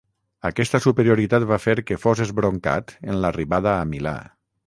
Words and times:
Aquesta 0.49 0.79
superioritat 0.85 1.45
va 1.51 1.59
fer 1.65 1.75
que 1.91 1.99
fos 2.07 2.23
esbroncat 2.25 2.97
en 3.13 3.21
l'arribada 3.25 3.77
a 3.83 3.87
Milà. 3.95 4.15